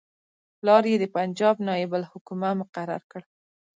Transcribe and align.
پلار 0.57 0.83
یې 0.91 0.97
د 0.99 1.05
پنجاب 1.15 1.55
نایب 1.67 1.91
الحکومه 1.99 2.49
مقرر 2.61 3.01
کړ. 3.11 3.21